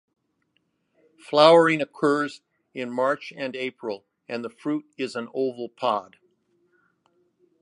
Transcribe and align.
Flowering 1.19 1.79
occurs 1.79 2.41
in 2.73 2.89
March 2.91 3.31
and 3.37 3.55
October 3.55 4.03
and 4.27 4.43
the 4.43 4.49
fruit 4.49 4.85
is 4.97 5.15
an 5.15 5.29
oval 5.31 5.69
pod. 5.69 6.15